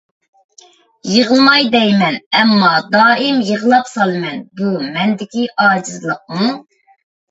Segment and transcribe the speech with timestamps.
[1.15, 4.45] يىغلىماي دەيمەن، ئەمما دائىم يىغلاپ سالىمەن.
[4.59, 6.55] بۇ مەندىكى ئاجىزلىقمۇ؟